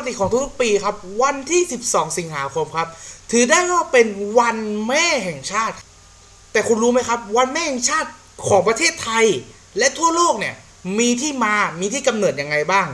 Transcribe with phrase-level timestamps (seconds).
[0.00, 2.88] กติของทุกๆปีครับ วันที่ 12 สิงหาคมครับ
[3.30, 4.06] ถือได้ว่าเป็น
[4.38, 5.76] วันแม่แห่งชาติ
[6.52, 8.08] แต่คุณรู้ไหมครับ วันแม่แห่งชาติ
[8.48, 9.26] ของประเทศไทย
[9.78, 10.54] และทั่วโลกเนี่ย
[10.98, 12.88] มีที่มา มีที่กำเนิดยังไงบ้าง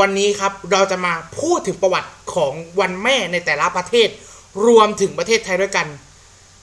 [0.00, 4.08] วันนี้ครับเราจะมาพูดถึงประวัติของวันแม่ในแต่ละประเทศ
[4.66, 5.86] รวมถึงประเทศไทยด้วยกัน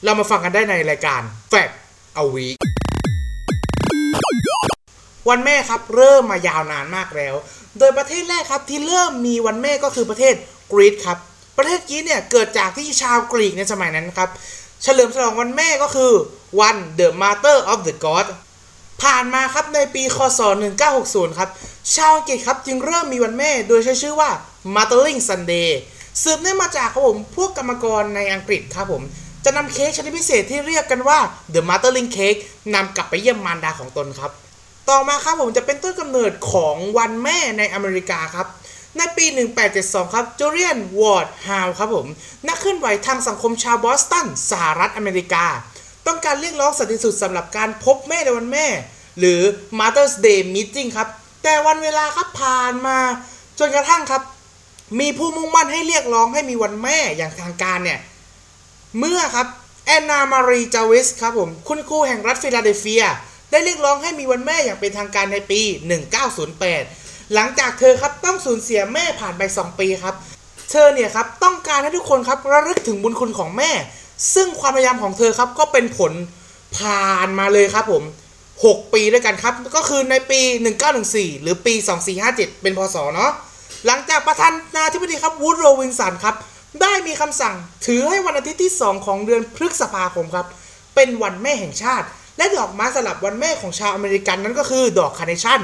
[0.04, 1.22] เรามาฟังกันได้ในรายการ
[1.52, 1.74] Fact
[2.22, 2.58] a Week
[5.30, 7.36] วันแม่ครับเริ่มมายาวนานมากแล้ว
[7.80, 10.34] โดยประเทศแรกครับที่เริ่มมีวันแม่ก็คือประเทศ
[10.72, 11.18] กรีซครับ
[11.58, 14.30] ประเทศกรีซเนี่ยเกิดจากที่ชาวกรีกในสมัยนั้นครับ
[14.84, 16.12] เฉลิมฉลองวันแม่ก็คือ
[16.60, 18.28] วัน The Mother of the God
[19.04, 20.42] ผ่านมาครับในปีคศ
[20.90, 21.50] 1960 ครับ
[21.96, 24.30] ชาวอังกฤษครับจึงเริ่มมีวันแม่โดยใช้ชื่อว่า
[24.76, 25.70] Mothering Sunday
[26.24, 29.04] สืบเนื่องมาจากครับผมพวกกรรมกรในอังกฤษครับผม
[29.46, 31.20] จะนำเค้กชนิดพิเศษที่เรียกกันว่า
[31.54, 32.40] The Mothering Cake
[32.74, 34.32] นำกลับไปเยี่ยมมารดาของตนครับ
[34.90, 38.48] ต่อมาครับผมจะเป็นต้นกำเนิดของวันแม่ในอเมริกาครับ
[38.98, 39.26] ในปี
[39.70, 42.08] 1872 ครับจูเลียนวอร์ดฮาวครับผม
[42.48, 45.46] นักเคลื่อนไหวทางสังคมชาวบอสตันสหรัฐอเมริกา
[46.08, 48.68] ต้องการเรียกร้องสันติสุขสำหรับการพบแม่ในวันแม่
[49.20, 49.42] หรือ
[49.80, 51.08] Mother's Day Meeting ครับ
[51.44, 52.98] แต่วันเวลาครับผ่านมา
[53.60, 54.22] จนกระทั่งครับ
[55.00, 58.00] มีผู้มุ่งมั่นให้เรียกร้องให้มีวันแม่อย่างทางการเนี่ย
[59.00, 59.48] เมื่อครับ
[59.86, 63.06] แอนนามารีจาวิสครับผม คุณครูแห่งรัฐฟิลาเดลเฟีย
[63.52, 65.62] ได้เรียกร้องให้มีวันแม่อย่างเป็นทางการในปี
[66.48, 70.16] 1908 หลังจากเธอครับต้องสูญเสียแม่ผ่านไป 2 ปีครับ
[70.72, 73.72] เธอเนี่ยครับต้องการให้ทุกคนครับระลึกถึงบุญคุณของแม่
[74.36, 76.14] ซึ่งความพยายามของเธอครับก็เป็นผล
[76.78, 78.04] ผ่านมาเลยครับผม
[78.54, 80.40] 6 ปีด้วยกันครับ ก็คือในปี
[80.92, 81.74] 1914 หรือปี
[82.20, 83.32] 2457 เป็นพศเนาะ
[83.86, 86.36] หลังจากประธานาธิบดีครับวูดโรว์ วิลสันครับ
[86.82, 90.48] ได้มีคำสั่งถือให้วันอาทิตย์ที่ 2 ของเดือนพฤษภาคมครับ
[90.96, 95.60] เป็นวันแม่แห่งชาติ และดอกไม้สำหรับวันแม่ของชาวอเมริกันนั่นก็คือดอกคาร์เนชั่น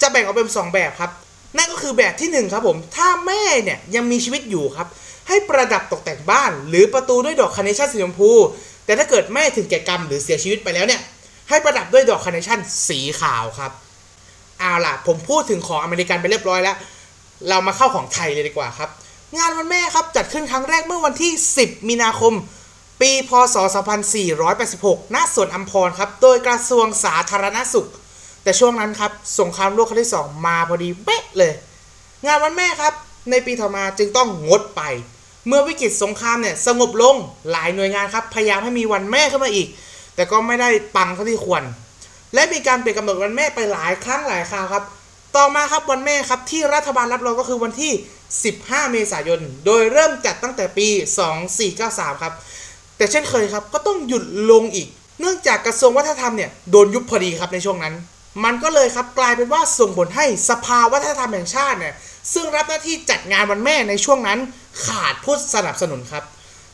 [0.00, 1.10] จะแบ่งออกเป็น 2 แบบครับ
[1.56, 4.86] นั่นก็คือแบบที่ 1 ครับผม ถ้าแม่เนี่ยยังมีชีวิตอยู่ครับ
[5.28, 8.30] ให้ประดับตกแต่งบ้าน หรือประตูด้วยดอกคาร์เนชั่นสีชมพู
[8.84, 11.00] แต่ถ้าเกิดแม่ถึงแก่กรรมหรือเสียชีวิตไปแล้วเนี่ย
[11.48, 13.72] ให้ประดับด้วยดอกคาร์เนชั่นสีขาวครับ
[14.58, 16.76] เอาล่ะ ผมพูดถึงของอเมริกันไปเรียบร้อยแล้ว
[17.48, 18.90] เรามาเข้าของไทยเลยดีกว่าครับ
[19.36, 22.32] งานวันแม่ครับจัดขึ้นครั้งแรกเมื่อวันที่ 10 มีนาคม
[23.04, 23.56] ปีพศ
[24.34, 27.88] 2486 ณ สวนอัมพรครับ โดยกระทรวงสาธารณสุข
[28.42, 31.52] แต่ช่วงนั้นครับ สงครามโลกครั้งที่ 2 มาพอดีเป๊ะเลย
[32.24, 32.92] งานวันแม่ครับ
[33.30, 34.82] ในปีต่อมาจึงต้องงดไป
[35.46, 37.16] เมื่อวิกฤตสงครามเนี่ยสงบลง
[37.50, 39.68] หลายหน่วยงานครับ พยายามให้มีวันแม่ขึ้นมาอีก
[40.14, 41.62] แต่ก็ไม่ได้ปังเท่าที่ควร
[42.34, 44.84] และมีการเปลี่ยนกำหนดวันแม่ไปหลายครั้งหลายคราวครับ
[45.36, 47.92] ต่อมาครับวันแม่ครับที่รัฐบาลรับรองก็คือวันที่
[48.42, 50.88] 15 เมษายน โดยเริ่มจัดตั้งแต่ปี
[51.54, 52.34] 2493 ครับ
[52.96, 54.88] แต่เช่นเคยครับก็ต้องหยุดลงอีก
[55.20, 57.94] เนื่องจากกระทรวงวัฒนธรรมเนี่ยโดนยุบพอดีครับในช่วงนั้น
[58.44, 61.94] มันก็เลยครับกลายเป็นว่าส่งผลให้สภาวัฒนธรรมแห่งชาติเนี่ย
[62.32, 64.38] ซึ่งรับหน้าที่จัดงานวันแม่ในช่วงนั้น
[64.84, 66.24] ขาดผู้สนับสนุนครับ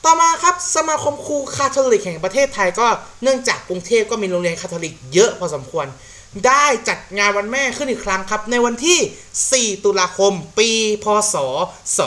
[0.05, 2.87] ต่อมาครับสมาคมครูคาทอลิกแห่งประเทศไทยก็
[3.23, 5.87] เนื่องจากกรุงเทพก็มีโรงเรียนคาทอลิกเยอะพอสมควร
[6.47, 10.71] ได้จัดงานวันแม่ขึ้นอีกครั้งครับ ในวันที่ 4 ตุลาคม ปี
[11.05, 11.35] พศ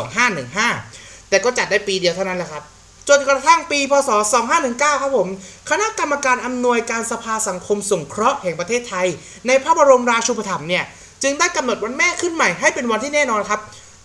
[0.09, 2.63] 2515 แต่ก็จัดได้ปีเดียวเท่านั้นแหละครับ
[3.09, 4.09] จนกระทั่งปี พศ
[4.55, 5.27] 2519 ครับผม
[5.69, 9.07] คณะกรรมการอำนวยการสภาสังคมสงเคราะห์แห่งประเทศไทย
[9.47, 10.83] ในพระบรมราชูปถัมภ์เนี่ย
[11.23, 13.59] จึงได้กำหนดวันแม่ขึ้นใหม่ให้เป็นวันที่แน่นอนครับ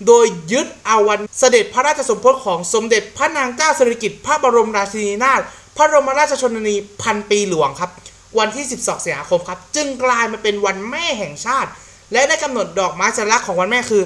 [0.06, 5.40] โดยยึดเอาวันเสด็จพระราชสมภพของสมเด็จพระนางเจ้าสิริกิติ์พระบรมราชินีนาถ
[5.76, 7.90] พระบรมราชชนนีพันปีหลวงครับ
[8.38, 11.70] วันที่ 12 สิงหาคมครับ จึงกลายมาเป็นวันแม่แห่งชาติ
[12.12, 14.02] และได้กำหนดดอกไม้สัญลักษณ์ของวันแม่คือ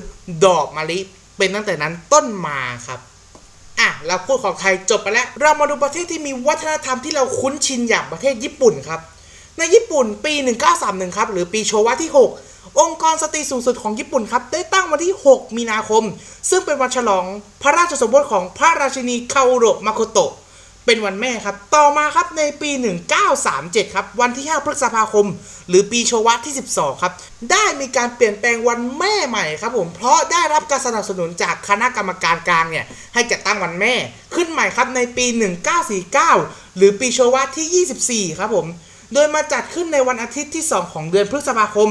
[0.47, 0.99] ดอกมะลิ
[1.39, 3.01] เป็นตั้งแต่นั้นต้นมาครับ
[4.07, 9.01] เราพูดของไทยจบไปแล้ว เรามาดูประเทศที่มีวัฒนธรรมที่เราคุ้นชินอย่างประเทศญี่ปุ่นครับ
[9.59, 10.33] ในญี่ปุ่นปี
[10.75, 12.11] 1931 ครับ หรือปีโชวะที่
[12.45, 16.05] 6 องค์กรสตรีสูงสุดของญี่ปุ่นครับ ได้ตั้งวันที่ 6 มีนาคม
[16.51, 17.25] ซึ่งเป็นวันฉลอง
[17.63, 20.33] พระราชสมภพของพระราชินีคาโอโรมาโคโตะ
[20.87, 22.71] เป็นวันแม่ครับ ต่อมาครับในปี
[23.33, 25.27] 1937 ครับ วันที่ 5 พฤษภาคม
[25.69, 27.13] หรือปีโชวะที่ 12 ครับ
[27.51, 32.85] ได้มีการเปลี่ยนแปลงวันแม่ใหม่ครับผม เพราะได้รับการสนับสนุนจากคณะกรรมการกลางเนี่ย
[33.15, 33.95] ให้จัดตั้งวันแม่
[34.35, 35.27] ขึ้นใหม่ครับในปี
[36.01, 38.67] 1949 หรือปีโชวะที่ 24 ครับผม
[39.15, 41.91] โดยมาจัดขึ้นในวันอาทิตย์ที่ 2 ของเดือนพฤษภาคม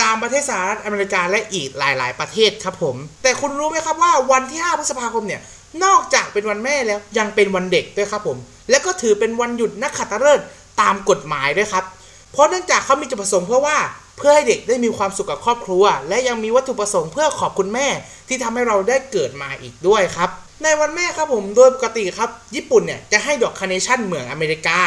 [0.00, 5.40] ตามประเทศสหรัฐอเมริกาและอีกหลาย ๆ ประเทศครับผม แต่คุณรู้ไหมครับว่าวันที่ 5 พฤษภาคมเนี่ย
[5.84, 8.38] นอกจากเป็นวันแม่แล้วยังเป็นวันเด็กด้วยครับผม
[8.70, 10.46] และก็ถือเป็นวันหยุดนักขัตฤกษ์
[10.80, 11.84] ตามกฎหมายด้วยครับ
[12.32, 13.78] เพราะเนื่องจากเขามีจุดประสงค์เพื่อว่า
[14.16, 17.86] เพื่อให้เด็กได้มีความสุขกับครอบครัว และยังมีวัตถุประสงค์เพื่อขอบคุณแม่
[18.28, 20.30] ที่ทำให้เราได้เกิดมาอีกด้วยครับ
[20.62, 24.78] ในวันแม่ครับผมโดยปกติครับ ญี่ปุ่นเนี่ยจะให้ดอกคาร์เนชั่นเหมือนอเมริกา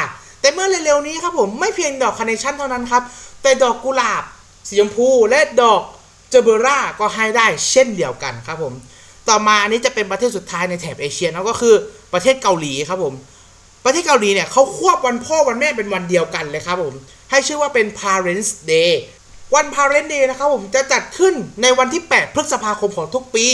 [0.41, 3.03] แต่เมื่อเร็วๆนี้ครับผมไม่เพียงดอกคาร์เนชั่นเท่านั้นครับ
[3.41, 4.23] แต่ดอกกุหลาบ
[4.67, 5.81] สีชมพูและดอก
[6.29, 8.73] เจเบอร่าก็ให้ได้เช่นเดียวกันครับผม
[9.29, 11.75] ต่อมาอันนี้จะเป็นประเทศสุดท้ายในแถบเอเชียนะก็คือ
[12.13, 13.13] ประเทศเกาหลีครับผม
[13.85, 16.93] ประเทศเกาหลีเนี่ยเขาควบวันพ่อวันแม่เป็นวันเดียวกันเลยครับผม
[17.29, 18.91] ให้ชื่อว่าเป็น Parents Day
[19.55, 23.45] วัน Parents Day นะครับผมจะจัดขึ้นในวันที่ 8 พฤษภาคมของทุกปี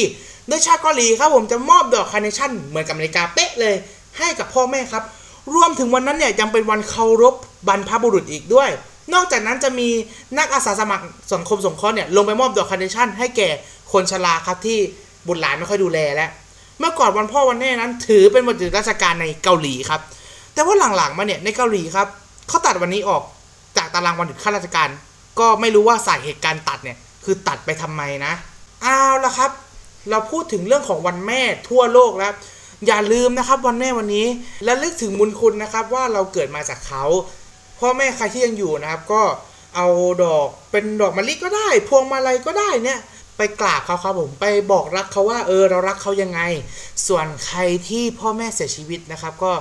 [0.48, 3.76] โดยชาวเกาหลีครับผมจะมอบดอกคาร์เนชั่นเหมือนกับอเมริกาเป๊ะเลย
[4.18, 5.04] ให้กับพ่อแม่ครับ
[5.56, 7.36] รวมถึงวันนั้นเนี่ยยังเป็นวันเคารพ
[7.68, 8.70] บรรพบุรุษอีกด้วย
[9.14, 9.90] นอกจากนั้นจะมี
[10.38, 13.50] นักอาสาสมัครสังคมสงเคราะห์เนี่ยลงไปมอบดอกคาร์เนชั่นให้แก่
[13.92, 14.80] คนชราครับที่
[15.28, 16.30] บุตรหลานไม่ค่อยดูแลแล้ว
[16.80, 20.02] เมื่อก่อนวันพ่อวันแม่นั้น ถือเป็นวันหยุดราชการในเกาหลีครับ
[20.54, 22.08] แต่ว่าหลังๆมาเนี่ยในเกาหลีครับ
[22.48, 23.24] เขาตัดวันนี้ออก
[23.78, 24.90] จากตารางวันหยุดข้าราชการ
[25.40, 28.34] ก็ไม่รู้ว่าสาเหตุการตัดเนี่ยคือตัดไปทำไมนะ
[28.82, 29.52] เอาละครับ
[30.10, 32.34] เราพูดถึงเรื่องของวันแม่ทั่วโลกแล้ว
[32.88, 34.28] อย่าลืมนะครับวันแม่วันนี้
[34.66, 37.04] และลึกถึงบุญคุณนะครับว่าเราเกิดมาจากเขา
[37.80, 39.22] พ่อแม่ใครที่ยังอยู่นะครับก็
[39.76, 39.88] เอา
[40.24, 43.00] ดอกเป็นดอกมะลิก็ได้ พวงมาลัยก็ได้เนี่ย
[43.40, 46.42] ไปกราบเขาครับผมไปบอกรักเขาว่าเออเรารักเขายังไง
[47.08, 49.52] ส่วนใครที่พ่อแม่เสียชีวิตนะครับ ก็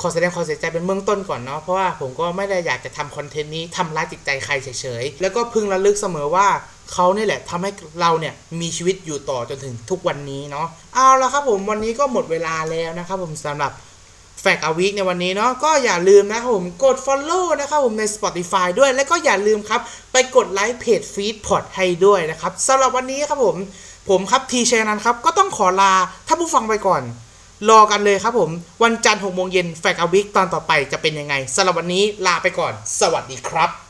[0.00, 6.46] ขอแสดงความเสียใจเป็นเบื้องต้นก่อนเนาะเพราะว่าผมก็ไม่ได้อยากจะทำคอนเทนต์นี้ทำร้ายจิตใจใครเฉยๆแล้วก็พึงระลึกเสมอว่า
[6.92, 13.72] เขาเนี่ยแหละทำให้เราเนี่ยมีชีวิตอยู่ต่อจนถึงทุกวันนี้เนาะเอาละครับผมวันนี้ก็หมดเวลาแล้วนะครับผมสำหรับ
[14.40, 19.80] แฟกอวิกในวันนี้เนาะก็อย่าลืมนะครับผมกด Follow นะครับผมใน Spotify ด้วยและก็อย่าลืมครับ
[20.12, 23.56] ไปกดไลค์เพจฟีดพอดให้ด้วยนะครับสำหรับวันนี้ครับผม
[24.08, 25.92] ผมครับทีเชนันครับ ก็ต้องขอลา
[26.26, 27.02] ท่านผู้ฟังไปก่อน
[27.70, 28.50] รอกันเลยครับผม
[28.82, 33.80] วันจันทร์หกโมงเย็นแฟกอวิกตอนต่อไปจะเป็นยังไงสำหรับวันนี้ลาไปก่อน สวัสดีครับ